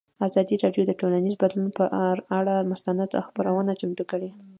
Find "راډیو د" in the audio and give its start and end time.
0.63-0.91